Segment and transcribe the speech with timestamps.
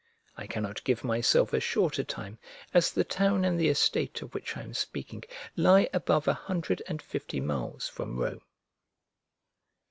[0.35, 2.39] I cannot give myself a shorter time,
[2.73, 5.23] as the town and the estate of which I am speaking
[5.55, 8.41] lie above a hundred and fifty miles from Rome.